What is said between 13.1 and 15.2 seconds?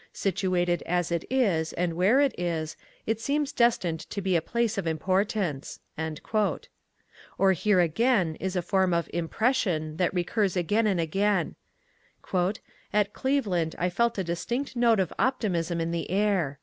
Cleveland I felt a distinct note of